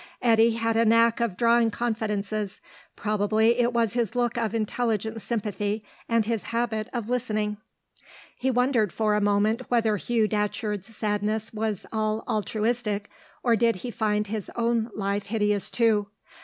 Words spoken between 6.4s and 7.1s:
habit of